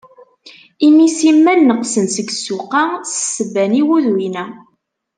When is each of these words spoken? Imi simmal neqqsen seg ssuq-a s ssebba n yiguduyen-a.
Imi 0.87 1.05
simmal 1.17 1.59
neqqsen 1.67 2.05
seg 2.15 2.27
ssuq-a 2.35 2.83
s 3.11 3.13
ssebba 3.19 3.63
n 3.69 3.71
yiguduyen-a. 3.77 4.45